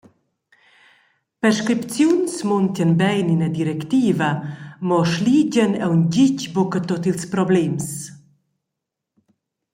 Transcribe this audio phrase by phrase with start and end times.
[1.41, 4.29] Prescripziuns muntien bein ina directiva,
[4.87, 7.87] mo sligien aunc ditg buca tut ils problems.